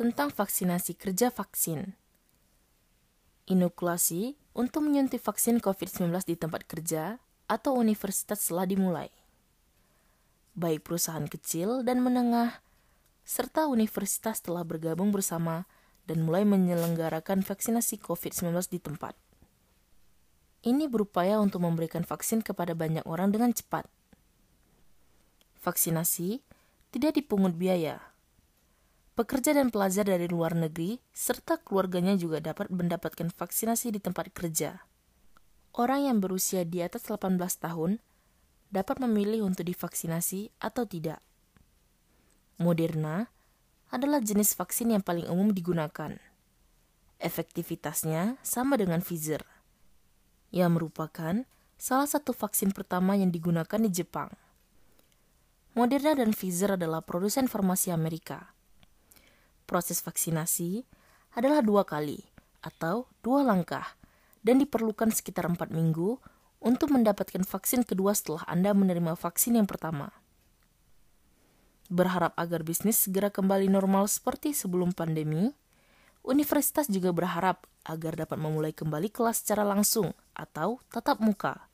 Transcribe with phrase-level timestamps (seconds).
[0.00, 1.92] tentang vaksinasi kerja vaksin.
[3.44, 9.12] Inokulasi untuk menyuntik vaksin COVID-19 di tempat kerja atau universitas telah dimulai.
[10.56, 12.64] Baik perusahaan kecil dan menengah,
[13.28, 15.68] serta universitas telah bergabung bersama
[16.08, 19.12] dan mulai menyelenggarakan vaksinasi COVID-19 di tempat.
[20.64, 23.84] Ini berupaya untuk memberikan vaksin kepada banyak orang dengan cepat.
[25.60, 26.40] Vaksinasi
[26.88, 28.09] tidak dipungut biaya,
[29.18, 34.86] Pekerja dan pelajar dari luar negeri serta keluarganya juga dapat mendapatkan vaksinasi di tempat kerja.
[35.74, 37.98] Orang yang berusia di atas 18 tahun
[38.70, 41.18] dapat memilih untuk divaksinasi atau tidak.
[42.62, 43.26] Moderna
[43.90, 46.14] adalah jenis vaksin yang paling umum digunakan.
[47.18, 49.42] Efektivitasnya sama dengan Pfizer,
[50.54, 51.42] yang merupakan
[51.76, 54.30] salah satu vaksin pertama yang digunakan di Jepang.
[55.74, 58.54] Moderna dan Pfizer adalah produsen farmasi Amerika
[59.70, 60.82] proses vaksinasi
[61.38, 62.26] adalah dua kali
[62.58, 63.94] atau dua langkah
[64.42, 66.18] dan diperlukan sekitar empat minggu
[66.58, 70.10] untuk mendapatkan vaksin kedua setelah Anda menerima vaksin yang pertama.
[71.86, 75.54] Berharap agar bisnis segera kembali normal seperti sebelum pandemi,
[76.26, 81.70] universitas juga berharap agar dapat memulai kembali kelas secara langsung atau tatap muka.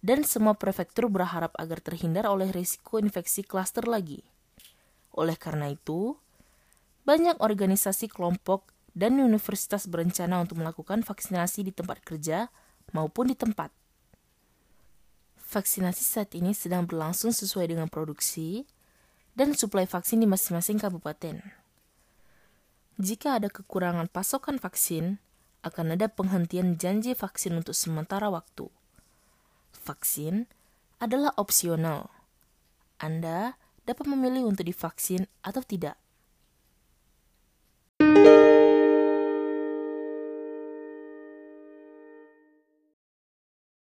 [0.00, 4.24] Dan semua prefektur berharap agar terhindar oleh risiko infeksi klaster lagi.
[5.12, 6.16] Oleh karena itu,
[7.04, 12.50] banyak organisasi kelompok dan universitas berencana untuk melakukan vaksinasi di tempat kerja
[12.90, 13.70] maupun di tempat.
[15.50, 18.66] Vaksinasi saat ini sedang berlangsung sesuai dengan produksi
[19.34, 21.42] dan suplai vaksin di masing-masing kabupaten.
[23.00, 25.18] Jika ada kekurangan pasokan vaksin,
[25.64, 28.68] akan ada penghentian janji vaksin untuk sementara waktu.
[29.72, 30.44] Vaksin
[31.00, 32.12] adalah opsional.
[33.00, 33.56] Anda
[33.88, 35.96] dapat memilih untuk divaksin atau tidak.